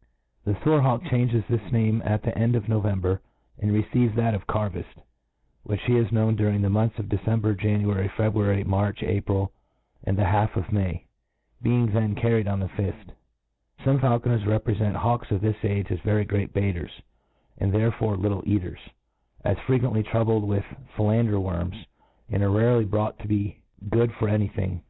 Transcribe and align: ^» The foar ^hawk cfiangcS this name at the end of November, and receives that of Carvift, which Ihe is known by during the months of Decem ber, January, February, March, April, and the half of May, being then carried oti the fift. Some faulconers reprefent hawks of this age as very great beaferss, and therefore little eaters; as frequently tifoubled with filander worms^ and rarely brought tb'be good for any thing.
^» 0.00 0.02
The 0.44 0.52
foar 0.54 0.80
^hawk 0.80 1.02
cfiangcS 1.10 1.46
this 1.46 1.70
name 1.70 2.00
at 2.06 2.22
the 2.22 2.34
end 2.38 2.56
of 2.56 2.70
November, 2.70 3.20
and 3.58 3.70
receives 3.70 4.14
that 4.16 4.32
of 4.32 4.46
Carvift, 4.46 5.02
which 5.62 5.82
Ihe 5.90 5.96
is 6.06 6.10
known 6.10 6.36
by 6.36 6.38
during 6.38 6.62
the 6.62 6.70
months 6.70 6.98
of 6.98 7.10
Decem 7.10 7.40
ber, 7.42 7.52
January, 7.52 8.08
February, 8.16 8.64
March, 8.64 9.02
April, 9.02 9.52
and 10.02 10.16
the 10.16 10.24
half 10.24 10.56
of 10.56 10.72
May, 10.72 11.04
being 11.60 11.88
then 11.88 12.14
carried 12.14 12.48
oti 12.48 12.62
the 12.62 12.68
fift. 12.70 13.12
Some 13.84 13.98
faulconers 13.98 14.44
reprefent 14.46 14.94
hawks 14.94 15.30
of 15.30 15.42
this 15.42 15.62
age 15.64 15.90
as 15.90 16.00
very 16.00 16.24
great 16.24 16.54
beaferss, 16.54 17.02
and 17.58 17.70
therefore 17.70 18.16
little 18.16 18.42
eaters; 18.46 18.80
as 19.44 19.58
frequently 19.66 20.02
tifoubled 20.02 20.46
with 20.46 20.64
filander 20.96 21.36
worms^ 21.38 21.84
and 22.30 22.40
rarely 22.54 22.86
brought 22.86 23.18
tb'be 23.18 23.58
good 23.90 24.12
for 24.12 24.30
any 24.30 24.48
thing. 24.48 24.82